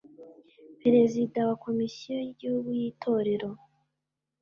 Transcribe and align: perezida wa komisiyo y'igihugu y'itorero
perezida 0.81 1.37
wa 1.49 1.55
komisiyo 1.63 2.13
y'igihugu 2.25 2.69
y'itorero 2.79 3.49